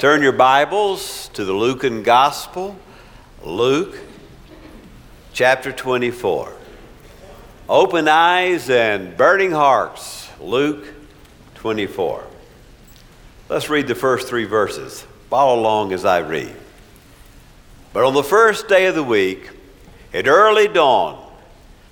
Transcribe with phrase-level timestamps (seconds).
[0.00, 2.74] Turn your Bibles to the Lucan Gospel,
[3.44, 3.98] Luke
[5.34, 6.54] chapter 24.
[7.68, 10.86] Open eyes and burning hearts, Luke
[11.56, 12.24] 24.
[13.50, 15.04] Let's read the first three verses.
[15.28, 16.56] Follow along as I read.
[17.92, 19.50] But on the first day of the week,
[20.14, 21.22] at early dawn,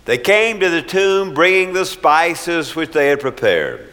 [0.06, 3.92] they came to the tomb bringing the spices which they had prepared.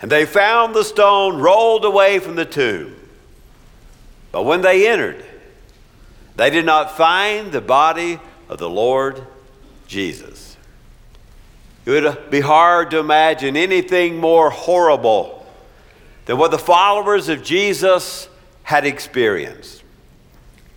[0.00, 2.96] And they found the stone rolled away from the tomb.
[4.32, 5.24] But when they entered,
[6.36, 9.26] they did not find the body of the Lord
[9.86, 10.56] Jesus.
[11.84, 15.46] It would be hard to imagine anything more horrible
[16.26, 18.28] than what the followers of Jesus
[18.62, 19.82] had experienced.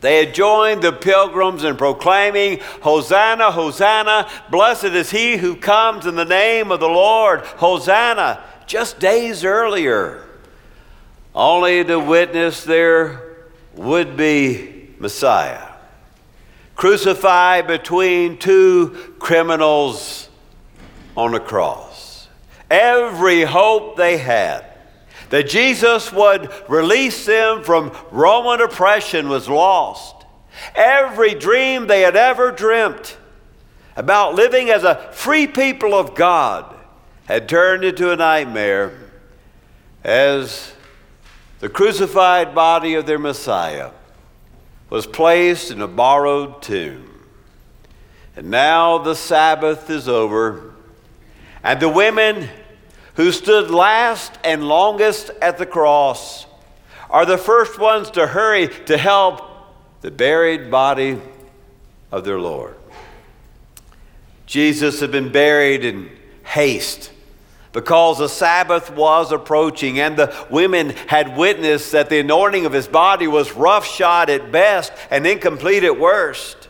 [0.01, 6.15] They had joined the pilgrims in proclaiming, Hosanna, Hosanna, blessed is he who comes in
[6.15, 10.25] the name of the Lord, Hosanna, just days earlier,
[11.33, 13.22] only to witness their
[13.75, 15.69] would be Messiah,
[16.75, 20.29] crucified between two criminals
[21.15, 22.27] on a cross.
[22.69, 24.65] Every hope they had
[25.29, 30.15] that Jesus would release them from Roman oppression was lost.
[30.75, 33.17] Every dream they had ever dreamt
[33.95, 36.75] about living as a free people of God
[37.25, 38.91] had turned into a nightmare
[40.03, 40.73] as
[41.63, 43.91] the crucified body of their Messiah
[44.89, 47.09] was placed in a borrowed tomb.
[48.35, 50.73] And now the Sabbath is over,
[51.63, 52.49] and the women
[53.13, 56.47] who stood last and longest at the cross
[57.09, 59.41] are the first ones to hurry to help
[60.01, 61.17] the buried body
[62.11, 62.75] of their Lord.
[64.47, 66.09] Jesus had been buried in
[66.43, 67.12] haste
[67.73, 72.87] because the Sabbath was approaching, and the women had witnessed that the anointing of his
[72.87, 76.69] body was roughshod at best and incomplete at worst.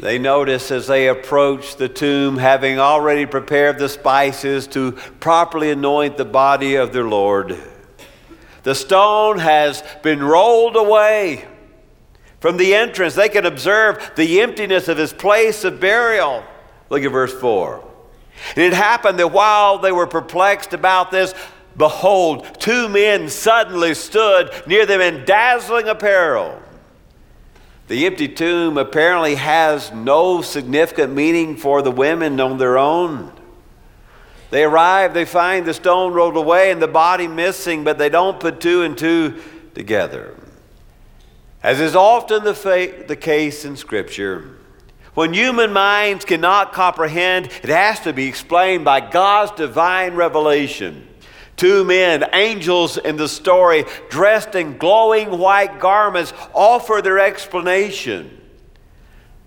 [0.00, 6.16] They noticed as they approached the tomb, having already prepared the spices to properly anoint
[6.16, 7.56] the body of their Lord,
[8.64, 11.46] the stone has been rolled away
[12.40, 13.14] from the entrance.
[13.14, 16.42] They can observe the emptiness of his place of burial.
[16.88, 17.93] Look at verse 4.
[18.56, 21.34] And it happened that while they were perplexed about this,
[21.76, 26.60] behold, two men suddenly stood near them in dazzling apparel.
[27.88, 33.32] The empty tomb apparently has no significant meaning for the women on their own.
[34.50, 38.38] They arrive, they find the stone rolled away and the body missing, but they don't
[38.38, 39.42] put two and two
[39.74, 40.34] together.
[41.62, 44.58] As is often the, fa- the case in Scripture,
[45.14, 51.08] when human minds cannot comprehend, it has to be explained by God's divine revelation.
[51.56, 58.40] Two men, angels in the story, dressed in glowing white garments, offer their explanation.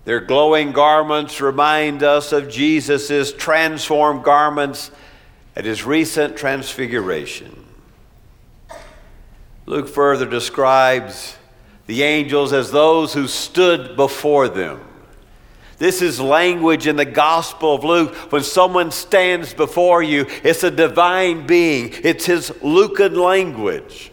[0.06, 4.90] Their glowing garments remind us of Jesus' transformed garments
[5.54, 7.66] at his recent transfiguration.
[9.66, 11.36] Luke further describes
[11.86, 14.80] the angels as those who stood before them.
[15.78, 18.14] This is language in the Gospel of Luke.
[18.32, 24.10] When someone stands before you, it's a divine being, it's his Lucan language.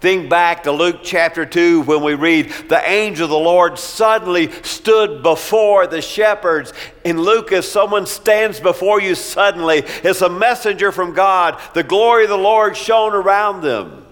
[0.00, 4.52] Think back to Luke chapter 2 when we read, The angel of the Lord suddenly
[4.62, 6.72] stood before the shepherds.
[7.04, 11.60] In Luke, if someone stands before you suddenly, it's a messenger from God.
[11.74, 14.04] The glory of the Lord shone around them.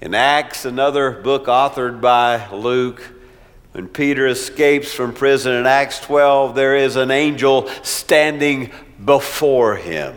[0.00, 3.17] In Acts, another book authored by Luke,
[3.78, 8.72] when Peter escapes from prison in Acts 12, there is an angel standing
[9.04, 10.16] before him.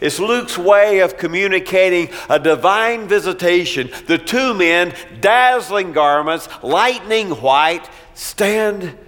[0.00, 3.88] It's Luke's way of communicating a divine visitation.
[4.08, 8.98] The two men, dazzling garments, lightning white, stand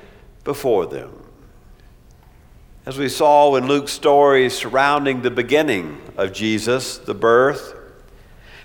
[0.45, 1.11] before them.
[2.87, 7.75] As we saw in Luke's story surrounding the beginning of Jesus, the birth,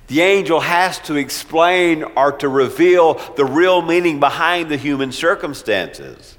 [0.07, 6.37] the angel has to explain or to reveal the real meaning behind the human circumstances.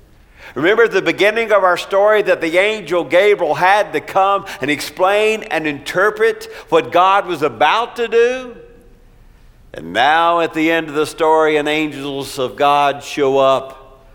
[0.54, 4.70] Remember at the beginning of our story that the angel Gabriel had to come and
[4.70, 8.56] explain and interpret what God was about to do?
[9.74, 14.06] And now at the end of the story, an angels of God show up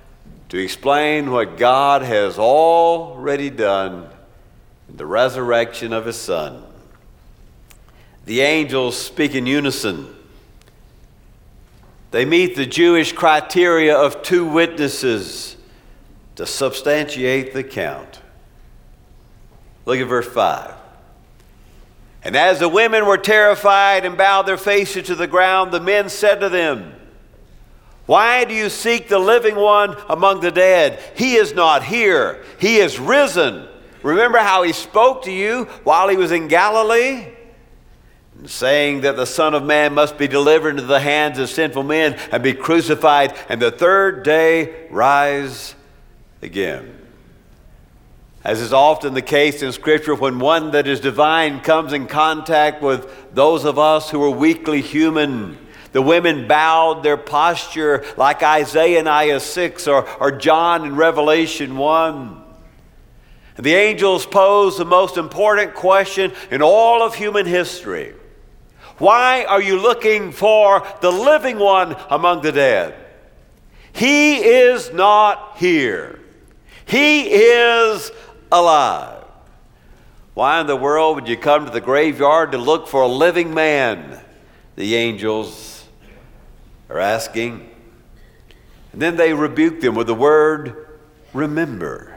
[0.50, 4.10] to explain what God has already done
[4.90, 6.64] in the resurrection of his son.
[8.26, 10.16] The angels speak in unison.
[12.12, 15.58] They meet the Jewish criteria of two witnesses
[16.36, 18.22] to substantiate the count.
[19.86, 20.76] Look at verse 5.
[22.24, 26.08] And as the women were terrified and bowed their faces to the ground, the men
[26.08, 26.94] said to them,
[28.06, 31.00] Why do you seek the living one among the dead?
[31.18, 33.68] He is not here, he is risen.
[34.02, 37.26] Remember how he spoke to you while he was in Galilee?
[38.46, 42.14] Saying that the Son of Man must be delivered into the hands of sinful men
[42.32, 45.76] and be crucified, and the third day rise
[46.42, 47.00] again.
[48.44, 52.82] As is often the case in Scripture, when one that is divine comes in contact
[52.82, 55.58] with those of us who are weakly human,
[55.94, 61.78] the women bowed their posture like Isaiah in Isaiah 6 or, or John in Revelation
[61.78, 62.44] 1.
[63.58, 68.14] The angels pose the most important question in all of human history
[68.98, 72.96] Why are you looking for the living one among the dead?
[73.94, 76.20] He is not here.
[76.86, 78.12] He is
[78.52, 79.24] alive.
[80.34, 83.54] Why in the world would you come to the graveyard to look for a living
[83.54, 84.20] man?
[84.76, 85.88] The angels
[86.90, 87.70] are asking.
[88.92, 90.88] And then they rebuke them with the word
[91.34, 92.16] remember.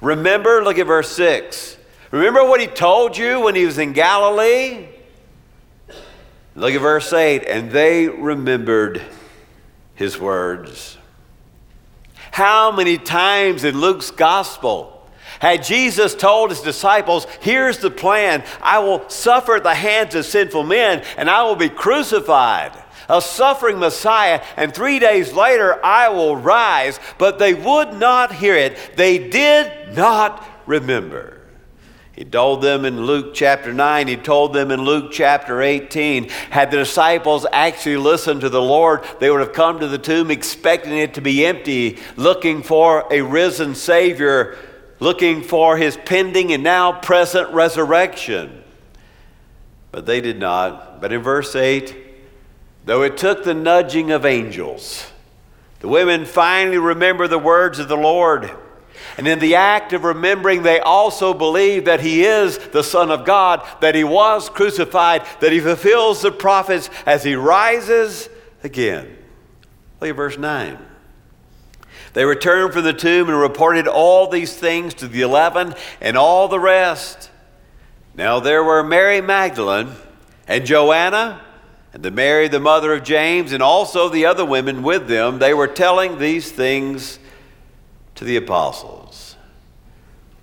[0.00, 1.76] Remember, look at verse 6.
[2.10, 4.88] Remember what he told you when he was in Galilee?
[6.56, 7.44] Look at verse 8.
[7.44, 9.02] And they remembered
[9.94, 10.96] his words.
[12.32, 14.92] How many times in Luke's gospel
[15.38, 20.24] had Jesus told his disciples, Here's the plan I will suffer at the hands of
[20.24, 22.72] sinful men, and I will be crucified,
[23.08, 26.98] a suffering Messiah, and three days later I will rise.
[27.18, 31.35] But they would not hear it, they did not remember.
[32.16, 36.30] He told them in Luke chapter 9, he told them in Luke chapter 18.
[36.50, 40.30] Had the disciples actually listened to the Lord, they would have come to the tomb
[40.30, 44.56] expecting it to be empty, looking for a risen Savior
[45.00, 48.62] looking for his pending and now present resurrection.
[49.92, 51.00] But they did not.
[51.00, 51.94] But in verse 8,
[52.84, 55.10] though it took the nudging of angels,
[55.80, 58.50] the women finally remember the words of the Lord.
[59.16, 63.24] And in the act of remembering, they also believe that he is the Son of
[63.24, 68.28] God, that he was crucified, that he fulfills the prophets as he rises
[68.62, 69.16] again.
[70.00, 70.78] Look at verse 9.
[72.12, 76.48] They returned from the tomb and reported all these things to the eleven and all
[76.48, 77.30] the rest.
[78.14, 79.90] Now there were Mary Magdalene
[80.48, 81.42] and Joanna
[81.92, 85.38] and the Mary, the mother of James, and also the other women with them.
[85.38, 87.18] They were telling these things
[88.16, 89.36] to the apostles,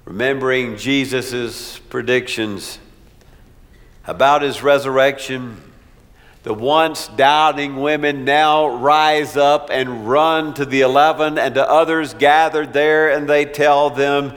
[0.06, 2.80] remembering Jesus' predictions
[4.06, 5.62] about his resurrection
[6.44, 12.14] the once doubting women now rise up and run to the eleven and to others
[12.14, 14.36] gathered there, and they tell them,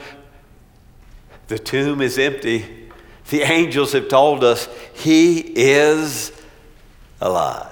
[1.49, 2.89] The tomb is empty.
[3.29, 6.31] The angels have told us he is
[7.19, 7.66] alive.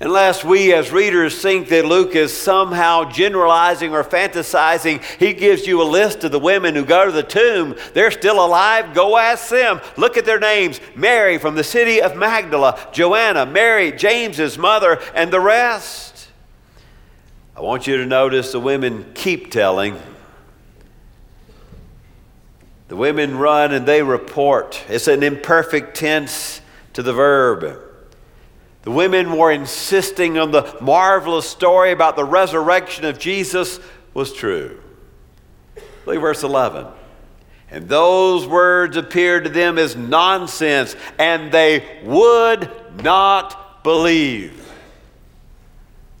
[0.00, 5.82] Unless we as readers think that Luke is somehow generalizing or fantasizing, he gives you
[5.82, 7.74] a list of the women who go to the tomb.
[7.94, 8.94] They're still alive.
[8.94, 9.80] Go ask them.
[9.96, 15.32] Look at their names Mary from the city of Magdala, Joanna, Mary, James's mother, and
[15.32, 16.28] the rest.
[17.56, 20.00] I want you to notice the women keep telling.
[22.86, 24.80] The women run and they report.
[24.88, 26.60] It's an imperfect tense
[26.92, 27.87] to the verb.
[28.88, 33.80] The women were insisting on the marvelous story about the resurrection of Jesus
[34.14, 34.80] was true.
[36.06, 36.86] Look at verse 11.
[37.70, 42.70] And those words appeared to them as nonsense, and they would
[43.02, 44.72] not believe.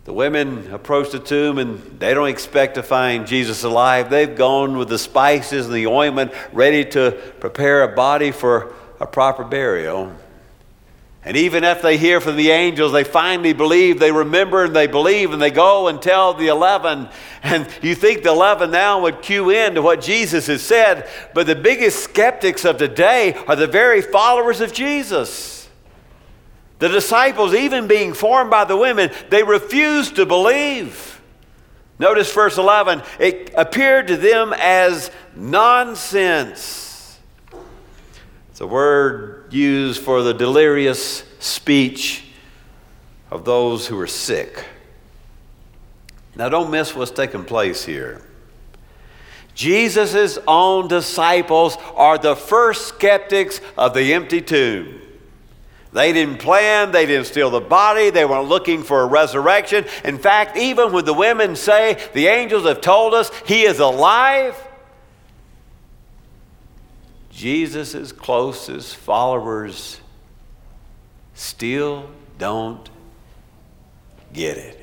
[0.04, 4.10] The women approach the tomb and they don't expect to find Jesus alive.
[4.10, 9.06] They've gone with the spices and the ointment ready to prepare a body for a
[9.06, 10.14] proper burial.
[11.28, 14.86] And even if they hear from the angels, they finally believe, they remember and they
[14.86, 17.06] believe, and they go and tell the 11.
[17.42, 21.46] And you think the 11 now would cue in to what Jesus has said, but
[21.46, 25.68] the biggest skeptics of today are the very followers of Jesus.
[26.78, 31.20] The disciples, even being formed by the women, they refused to believe.
[31.98, 37.18] Notice verse 11 it appeared to them as nonsense.
[38.50, 42.24] It's a word used for the delirious speech
[43.30, 44.64] of those who are sick.
[46.36, 48.22] Now, don't miss what's taking place here.
[49.54, 55.00] Jesus' own disciples are the first skeptics of the empty tomb.
[55.92, 59.84] They didn't plan, they didn't steal the body, they weren't looking for a resurrection.
[60.04, 64.54] In fact, even when the women say, The angels have told us he is alive,
[67.38, 70.00] Jesus' closest followers
[71.34, 72.90] still don't
[74.32, 74.76] get it.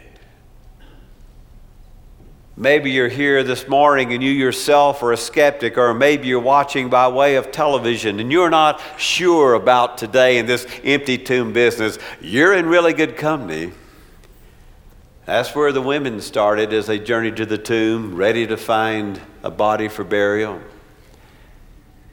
[2.55, 6.89] Maybe you're here this morning and you yourself are a skeptic, or maybe you're watching
[6.89, 11.99] by way of television and you're not sure about today and this empty tomb business.
[12.21, 13.73] You're in really good company.
[15.25, 19.51] That's where the women started as they journeyed to the tomb, ready to find a
[19.51, 20.61] body for burial.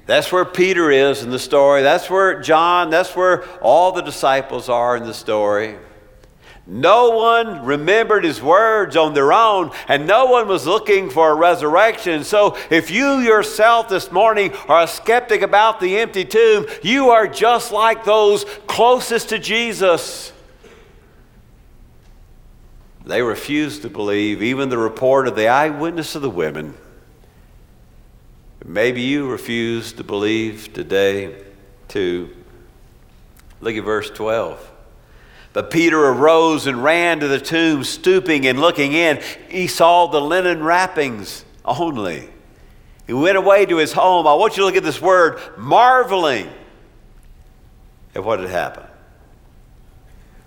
[0.07, 1.83] That's where Peter is in the story.
[1.83, 5.77] That's where John, that's where all the disciples are in the story.
[6.67, 11.35] No one remembered his words on their own, and no one was looking for a
[11.35, 12.23] resurrection.
[12.23, 17.27] So, if you yourself this morning are a skeptic about the empty tomb, you are
[17.27, 20.33] just like those closest to Jesus.
[23.05, 26.75] They refused to believe even the report of the eyewitness of the women.
[28.65, 31.43] Maybe you refuse to believe today,
[31.89, 32.31] too.
[33.61, 34.71] Look at verse 12.
[35.53, 39.21] But Peter arose and ran to the tomb, stooping and looking in.
[39.49, 42.29] He saw the linen wrappings only.
[43.07, 44.27] He went away to his home.
[44.27, 46.49] I want you to look at this word, marveling
[48.15, 48.89] at what had happened.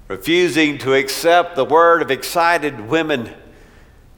[0.07, 3.33] Refusing to accept the word of excited women,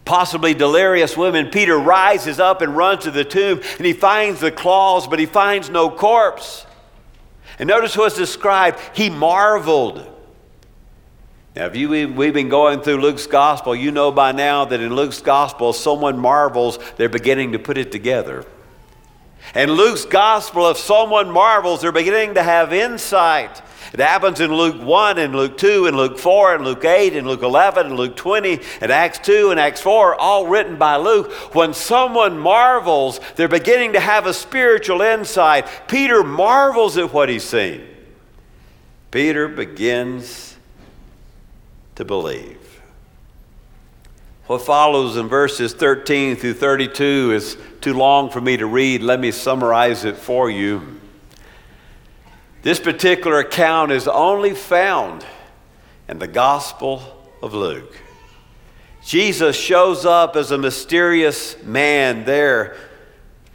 [0.08, 4.52] possibly delirious women, Peter rises up and runs to the tomb and he finds the
[4.52, 6.66] claws, but he finds no corpse.
[7.60, 8.80] And notice what's described.
[8.94, 10.14] He marveled.
[11.56, 14.96] Now, if you, we've been going through Luke's gospel, you know by now that in
[14.96, 18.46] Luke's gospel, someone marvels, they're beginning to put it together.
[19.54, 23.62] And Luke's gospel, if someone marvels, they're beginning to have insight.
[23.94, 27.27] It happens in Luke 1 and Luke 2 and Luke 4 and Luke 8 and
[27.27, 31.32] Luke 11 and Luke 20 and Acts 2 and Acts 4, all written by Luke.
[31.56, 35.67] When someone marvels, they're beginning to have a spiritual insight.
[35.88, 37.88] Peter marvels at what he's seen.
[39.12, 40.58] Peter begins
[41.96, 42.82] to believe.
[44.48, 49.01] What follows in verses 13 through 32 is too long for me to read.
[49.01, 51.01] Let me summarize it for you.
[52.68, 55.26] This particular account is only found
[56.10, 57.02] in the Gospel
[57.42, 57.98] of Luke.
[59.02, 62.76] Jesus shows up as a mysterious man there.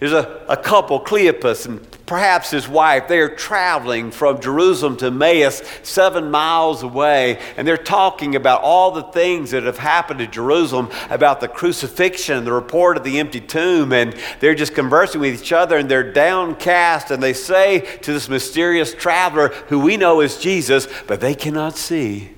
[0.02, 5.06] There's a, a couple, Cleopas and perhaps his wife, they are traveling from Jerusalem to
[5.06, 10.26] Emmaus, seven miles away, and they're talking about all the things that have happened to
[10.26, 15.40] Jerusalem, about the crucifixion, the report of the empty tomb, and they're just conversing with
[15.40, 20.20] each other, and they're downcast, and they say to this mysterious traveler, who we know
[20.20, 22.32] is Jesus, but they cannot see.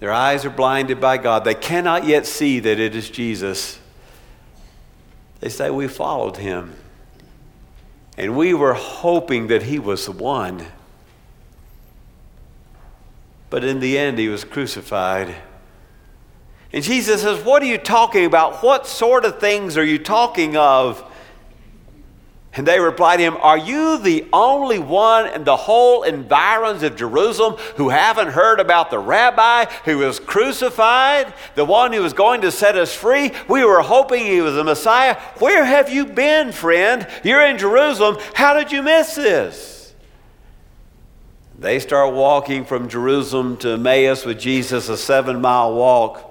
[0.00, 1.44] Their eyes are blinded by God.
[1.44, 3.79] They cannot yet see that it is Jesus.
[5.40, 6.74] They say, We followed him.
[8.16, 10.66] And we were hoping that he was the one.
[13.48, 15.34] But in the end, he was crucified.
[16.72, 18.62] And Jesus says, What are you talking about?
[18.62, 21.04] What sort of things are you talking of?
[22.52, 26.96] And they replied to him, Are you the only one in the whole environs of
[26.96, 32.40] Jerusalem who haven't heard about the rabbi who was crucified, the one who was going
[32.40, 33.30] to set us free?
[33.48, 35.14] We were hoping he was the Messiah.
[35.38, 37.06] Where have you been, friend?
[37.22, 38.18] You're in Jerusalem.
[38.34, 39.94] How did you miss this?
[41.56, 46.26] They start walking from Jerusalem to Emmaus with Jesus, a seven mile walk,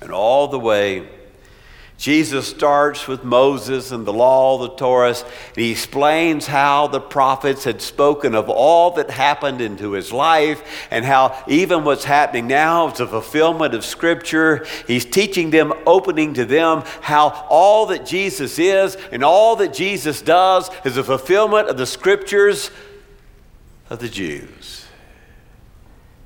[0.00, 1.08] and all the way
[1.98, 7.62] Jesus starts with Moses and the law, the Torah, and he explains how the prophets
[7.62, 12.88] had spoken of all that happened into his life and how even what's happening now
[12.88, 14.66] is a fulfillment of Scripture.
[14.88, 20.22] He's teaching them, opening to them how all that Jesus is and all that Jesus
[20.22, 22.72] does is a fulfillment of the Scriptures
[23.90, 24.81] of the Jews.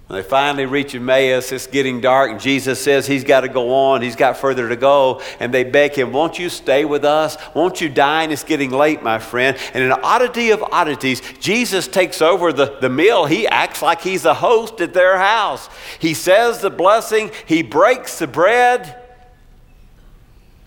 [0.07, 3.75] When they finally reach Emmaus, it's getting dark, and Jesus says he's got to go
[3.75, 4.03] on.
[4.03, 5.21] He's got further to go.
[5.41, 7.37] And they beg him, Won't you stay with us?
[7.55, 8.31] Won't you dine?
[8.31, 9.57] It's getting late, my friend.
[9.75, 13.27] And in an oddity of oddities, Jesus takes over the, the meal.
[13.27, 15.69] He acts like he's a host at their house.
[15.99, 19.03] He says the blessing, he breaks the bread.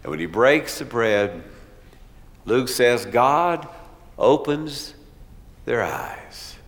[0.03, 1.43] And when he breaks the bread,
[2.43, 3.69] Luke says, God
[4.17, 4.95] opens
[5.63, 6.58] their eyes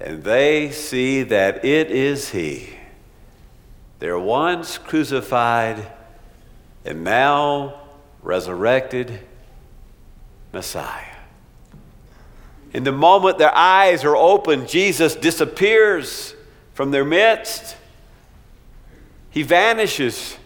[0.00, 2.70] and they see that it is He,
[3.98, 5.90] their once crucified
[6.84, 7.80] and now
[8.22, 9.20] resurrected
[10.52, 11.04] Messiah.
[12.72, 16.34] In the moment their eyes are open, Jesus disappears
[16.74, 17.76] from their midst.
[19.30, 20.36] He vanishes.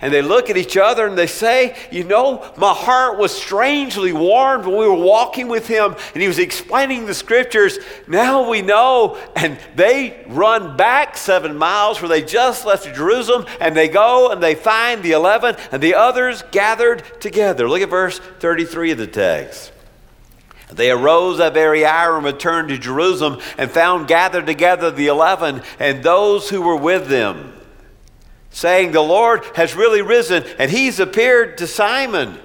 [0.00, 4.12] And they look at each other and they say, You know, my heart was strangely
[4.12, 7.78] warmed when we were walking with him and he was explaining the scriptures.
[8.06, 9.18] Now we know.
[9.34, 14.40] And they run back seven miles where they just left Jerusalem and they go and
[14.40, 17.68] they find the 11 and the others gathered together.
[17.68, 19.72] Look at verse 33 of the text.
[20.70, 25.62] They arose that very hour and returned to Jerusalem and found gathered together the eleven
[25.78, 27.57] and those who were with them
[28.50, 32.38] saying, The Lord has really risen, and he's appeared to Simon.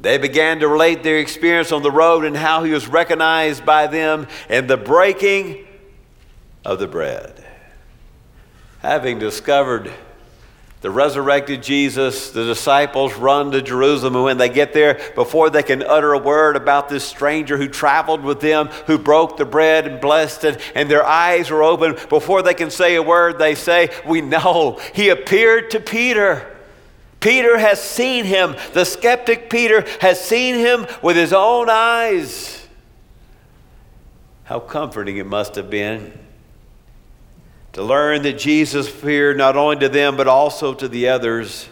[0.00, 3.86] They began to relate their experience on the road and how he was recognized by
[3.86, 5.66] them and the breaking
[6.64, 7.44] of the bread.
[8.80, 9.92] Having discovered
[10.82, 15.62] the resurrected Jesus, the disciples run to Jerusalem, and when they get there, before they
[15.62, 19.86] can utter a word about this stranger who traveled with them, who broke the bread
[19.86, 23.54] and blessed it, and their eyes were open, before they can say a word, they
[23.54, 26.48] say, We know he appeared to Peter.
[27.20, 28.56] Peter has seen him.
[28.72, 32.66] The skeptic Peter has seen him with his own eyes.
[34.42, 36.18] How comforting it must have been
[37.72, 41.68] to learn that Jesus appeared not only to them but also to the others.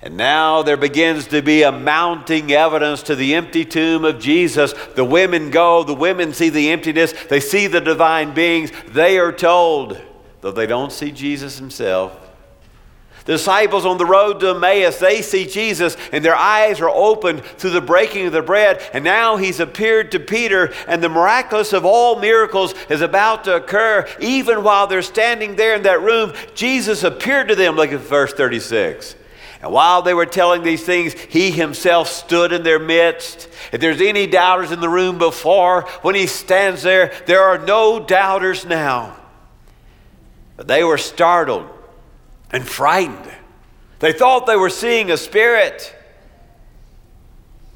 [0.00, 4.74] And now there begins to be a mounting evidence to the empty tomb of Jesus.
[4.94, 8.70] The women go, the women see the emptiness, they see the divine beings.
[8.88, 9.98] They are told,
[10.42, 12.23] though they don't see Jesus himself,
[13.24, 17.42] the disciples on the road to Emmaus, they see Jesus and their eyes are opened
[17.42, 18.82] through the breaking of the bread.
[18.92, 23.56] And now he's appeared to Peter, and the miraculous of all miracles is about to
[23.56, 24.06] occur.
[24.20, 27.76] Even while they're standing there in that room, Jesus appeared to them.
[27.76, 29.16] Look at verse 36.
[29.62, 33.48] And while they were telling these things, he himself stood in their midst.
[33.72, 37.98] If there's any doubters in the room before, when he stands there, there are no
[37.98, 39.16] doubters now.
[40.58, 41.70] But they were startled
[42.54, 43.32] and frightened.
[43.98, 45.92] They thought they were seeing a spirit.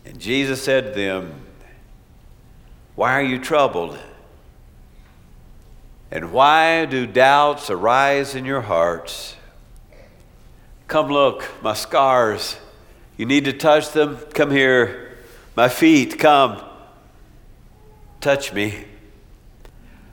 [0.05, 1.35] And Jesus said to them,
[2.95, 3.99] Why are you troubled?
[6.13, 9.35] And why do doubts arise in your hearts?
[10.87, 12.57] Come look, my scars.
[13.17, 14.17] You need to touch them?
[14.33, 15.19] Come here.
[15.57, 16.63] My feet, come.
[18.21, 18.85] Touch me.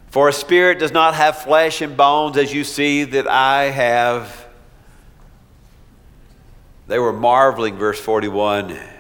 [0.08, 4.45] For a spirit does not have flesh and bones as you see that I have.
[6.88, 8.95] They were marveling, verse 41.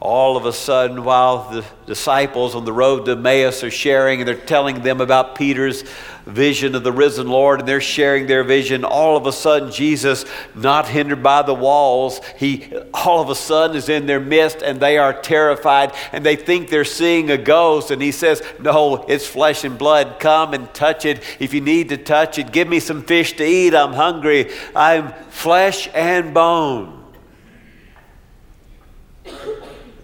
[0.00, 4.26] All of a sudden, while the disciples on the road to Emmaus are sharing and
[4.26, 5.84] they're telling them about Peter's
[6.24, 10.24] vision of the risen Lord and they're sharing their vision, all of a sudden, Jesus,
[10.54, 14.80] not hindered by the walls, he all of a sudden is in their midst and
[14.80, 17.90] they are terrified and they think they're seeing a ghost.
[17.90, 20.18] And he says, No, it's flesh and blood.
[20.18, 21.22] Come and touch it.
[21.38, 23.74] If you need to touch it, give me some fish to eat.
[23.74, 24.50] I'm hungry.
[24.74, 26.99] I'm flesh and bone.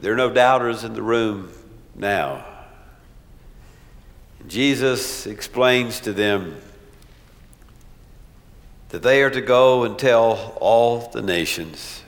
[0.07, 1.51] There are no doubters in the room
[1.97, 2.45] now.
[4.47, 6.63] Jesus explains to them
[8.91, 12.05] that they are to go and tell all the nations.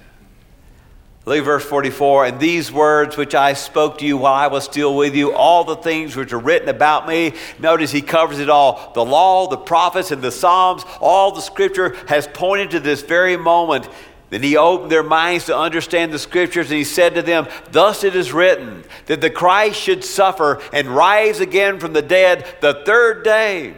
[1.25, 2.27] Look at verse 44.
[2.27, 5.65] And these words which I spoke to you while I was still with you, all
[5.65, 8.93] the things which are written about me, notice he covers it all.
[8.95, 13.37] The law, the prophets, and the Psalms, all the scripture has pointed to this very
[13.37, 13.89] moment
[14.31, 18.05] then he opened their minds to understand the scriptures, and he said to them, Thus
[18.05, 22.83] it is written, that the Christ should suffer and rise again from the dead the
[22.85, 23.75] third day,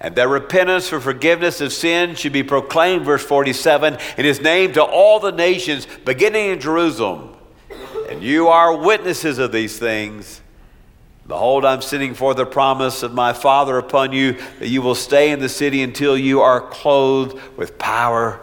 [0.00, 4.72] and that repentance for forgiveness of sin should be proclaimed, verse 47, in his name
[4.72, 7.36] to all the nations, beginning in Jerusalem.
[8.08, 10.40] And you are witnesses of these things.
[11.28, 15.30] Behold, I'm sending forth the promise of my Father upon you, that you will stay
[15.30, 18.40] in the city until you are clothed with power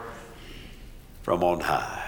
[1.26, 2.04] from on high.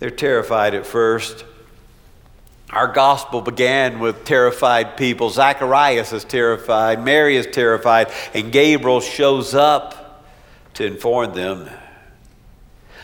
[0.00, 1.44] They're terrified at first.
[2.70, 5.30] Our gospel began with terrified people.
[5.30, 10.24] Zacharias is terrified, Mary is terrified, and Gabriel shows up
[10.74, 11.70] to inform them.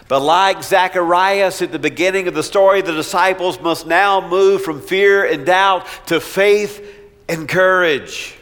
[0.08, 4.80] But like Zacharias at the beginning of the story, the disciples must now move from
[4.80, 6.84] fear and doubt to faith
[7.28, 8.36] and courage.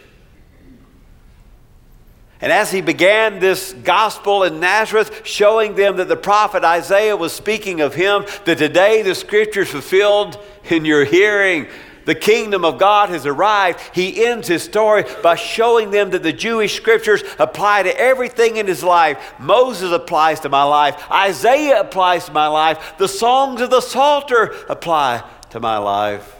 [2.43, 7.35] And as he began this gospel in Nazareth, showing them that the prophet Isaiah was
[7.35, 11.67] speaking of him, that today the scripture is fulfilled in your hearing.
[12.07, 13.81] The kingdom of God has arrived.
[13.95, 18.67] He ends his story by showing them that the Jewish scriptures apply to everything in
[18.67, 19.35] his life.
[19.39, 21.11] Moses applies to my life.
[21.11, 22.95] Isaiah applies to my life.
[22.97, 26.37] The songs of the Psalter apply to my life.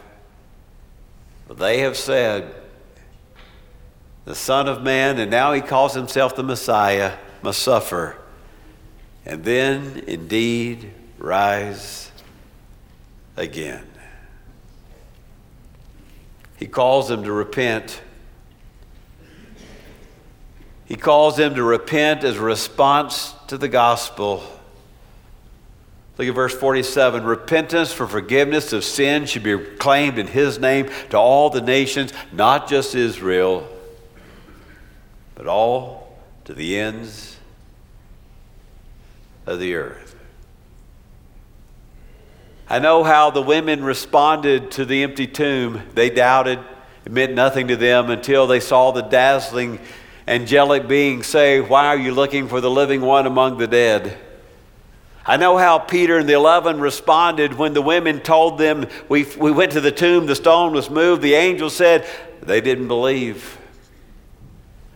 [1.47, 2.55] But they have said,
[4.25, 8.17] the Son of Man, and now he calls himself the Messiah, must suffer,
[9.25, 12.11] and then indeed rise
[13.35, 13.87] again.
[16.57, 18.01] He calls them to repent.
[20.85, 24.43] He calls them to repent as a response to the gospel.
[26.17, 27.23] Look at verse 47.
[27.23, 32.13] Repentance for forgiveness of sin should be proclaimed in his name to all the nations,
[32.31, 33.67] not just Israel,
[35.35, 37.37] but all to the ends
[39.45, 40.15] of the earth.
[42.67, 45.81] I know how the women responded to the empty tomb.
[45.93, 46.59] They doubted.
[47.05, 49.79] It meant nothing to them until they saw the dazzling
[50.27, 54.17] angelic being say, Why are you looking for the living one among the dead?
[55.25, 59.51] I know how Peter and the eleven responded when the women told them, we, we
[59.51, 61.21] went to the tomb, the stone was moved.
[61.21, 62.07] The angel said,
[62.41, 63.57] They didn't believe.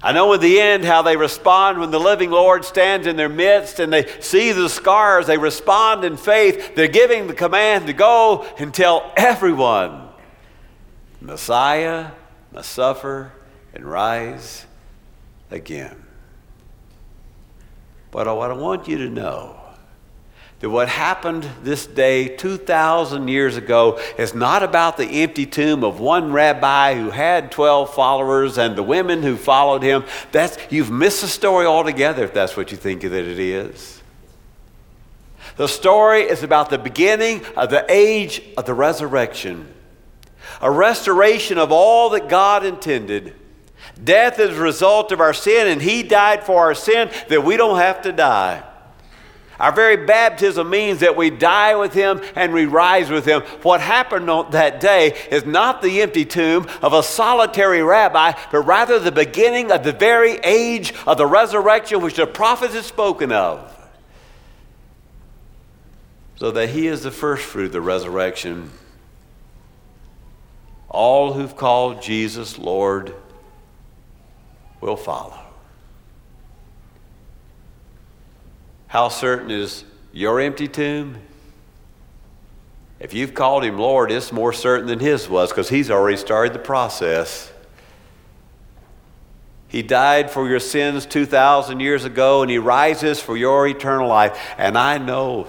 [0.01, 3.29] I know in the end how they respond when the living Lord stands in their
[3.29, 5.25] midst and they see the scars.
[5.25, 6.75] They respond in faith.
[6.75, 10.09] They're giving the command to go and tell everyone
[11.21, 12.11] Messiah
[12.51, 13.31] must suffer
[13.73, 14.65] and rise
[15.49, 16.03] again.
[18.11, 19.59] But what I want you to know
[20.65, 25.99] that what happened this day 2,000 years ago is not about the empty tomb of
[25.99, 30.03] one rabbi who had 12 followers and the women who followed him.
[30.31, 34.01] That's, you've missed the story altogether if that's what you think that it is.
[35.55, 39.71] The story is about the beginning of the age of the resurrection,
[40.61, 43.35] a restoration of all that God intended.
[44.03, 47.55] Death is a result of our sin, and He died for our sin that we
[47.55, 48.63] don't have to die.
[49.59, 53.41] Our very baptism means that we die with him and we rise with him.
[53.61, 58.61] What happened on that day is not the empty tomb of a solitary rabbi, but
[58.63, 63.31] rather the beginning of the very age of the resurrection which the prophets had spoken
[63.31, 63.71] of.
[66.35, 68.71] So that he is the first fruit of the resurrection.
[70.89, 73.15] All who've called Jesus Lord
[74.81, 75.44] will follow.
[78.95, 81.17] How certain is your empty tomb?
[82.97, 86.53] If you've called him Lord, it's more certain than his was because he's already started
[86.53, 87.51] the process.
[89.67, 94.39] He died for your sins 2,000 years ago and he rises for your eternal life.
[94.57, 95.47] And I know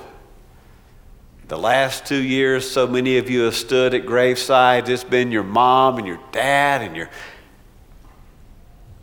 [1.47, 4.89] the last two years, so many of you have stood at gravesides.
[4.89, 7.09] It's been your mom and your dad and your,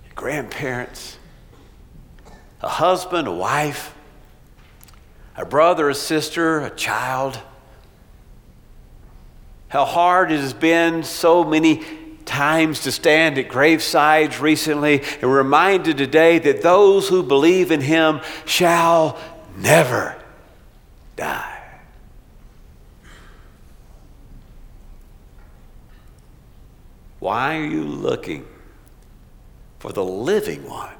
[0.03, 1.17] your grandparents,
[2.59, 3.95] a husband, a wife
[5.35, 7.39] a brother, a sister, a child.
[9.69, 11.83] How hard it has been so many
[12.25, 18.21] times to stand at gravesides recently and reminded today that those who believe in him
[18.45, 19.17] shall
[19.57, 20.15] never
[21.15, 21.49] die.
[27.19, 28.45] Why are you looking
[29.79, 30.95] for the living one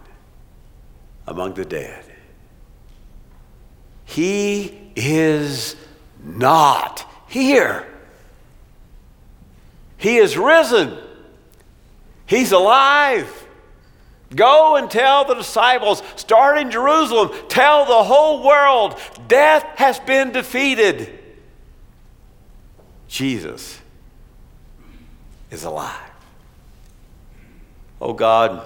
[1.28, 2.13] among the dead?
[4.14, 5.76] He is
[6.24, 7.88] not here.
[9.98, 11.00] He is risen.
[12.28, 13.48] He's alive.
[14.36, 20.32] Go and tell the disciples, start in Jerusalem, tell the whole world, death has been
[20.32, 21.10] defeated.
[23.08, 23.80] Jesus
[25.50, 26.12] is alive.
[28.00, 28.64] Oh God,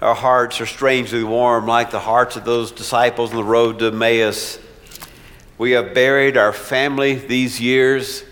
[0.00, 3.86] our hearts are strangely warm, like the hearts of those disciples on the road to
[3.88, 4.58] Emmaus.
[5.58, 8.24] We have buried our family these years.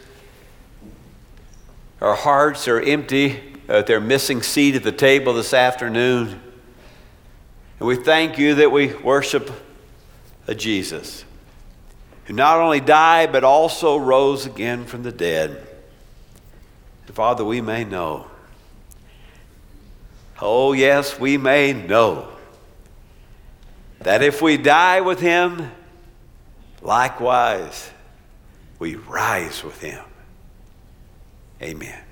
[2.01, 3.43] Our hearts are empty.
[3.67, 6.41] They're missing seat at the table this afternoon.
[7.79, 9.51] And we thank you that we worship
[10.47, 11.25] a Jesus
[12.25, 15.67] who not only died, but also rose again from the dead.
[17.07, 18.27] And Father, we may know
[20.41, 22.29] Oh, yes, we may know
[24.01, 25.71] that if we die with him,
[26.81, 27.91] likewise
[28.79, 30.05] we rise with him.
[31.61, 32.08] Amen.